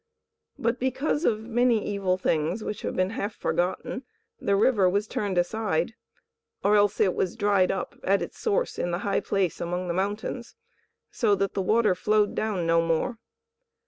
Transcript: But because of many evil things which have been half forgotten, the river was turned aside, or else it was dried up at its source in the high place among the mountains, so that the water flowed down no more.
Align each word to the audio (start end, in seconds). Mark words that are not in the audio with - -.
But 0.57 0.79
because 0.79 1.25
of 1.25 1.41
many 1.41 1.85
evil 1.85 2.17
things 2.17 2.63
which 2.63 2.81
have 2.81 2.95
been 2.95 3.11
half 3.11 3.35
forgotten, 3.35 4.03
the 4.39 4.55
river 4.55 4.89
was 4.89 5.07
turned 5.07 5.37
aside, 5.37 5.93
or 6.63 6.75
else 6.75 6.99
it 6.99 7.13
was 7.13 7.35
dried 7.35 7.69
up 7.69 7.93
at 8.03 8.23
its 8.23 8.39
source 8.39 8.79
in 8.79 8.89
the 8.89 8.97
high 9.05 9.19
place 9.19 9.61
among 9.61 9.87
the 9.87 9.93
mountains, 9.93 10.55
so 11.11 11.35
that 11.35 11.53
the 11.53 11.61
water 11.61 11.93
flowed 11.93 12.33
down 12.33 12.65
no 12.65 12.81
more. 12.81 13.19